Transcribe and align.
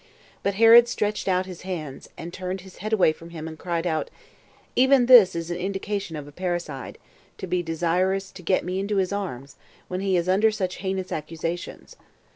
But 0.41 0.55
Herod 0.55 0.87
Stretched 0.87 1.27
out 1.27 1.45
his 1.45 1.61
hands, 1.61 2.09
and 2.17 2.33
turned 2.33 2.61
his 2.61 2.77
head 2.77 2.91
away 2.91 3.13
from 3.13 3.29
him, 3.29 3.47
and 3.47 3.55
cried 3.59 3.85
out, 3.85 4.09
"Even 4.75 5.05
this 5.05 5.35
is 5.35 5.51
an 5.51 5.57
indication 5.57 6.15
of 6.15 6.27
a 6.27 6.31
parricide, 6.31 6.97
to 7.37 7.45
be 7.45 7.61
desirous 7.61 8.31
to 8.31 8.41
get 8.41 8.65
me 8.65 8.79
into 8.79 8.95
his 8.97 9.13
arms, 9.13 9.57
when 9.89 9.99
he 9.99 10.17
is 10.17 10.27
under 10.27 10.49
such 10.49 10.77
heinous 10.77 11.11
accusations. 11.11 11.97